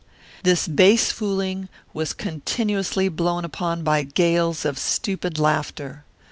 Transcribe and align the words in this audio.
This 0.43 0.67
base 0.67 1.11
fooling 1.11 1.69
was 1.93 2.13
continuously 2.15 3.07
blown 3.07 3.45
upon 3.45 3.83
by 3.83 4.01
gales 4.01 4.65
of 4.65 4.79
stupid 4.79 5.37
laughter. 5.37 6.03